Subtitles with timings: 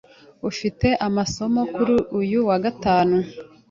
[0.49, 3.17] Ufite amasomo kuri uyu wa gatanu?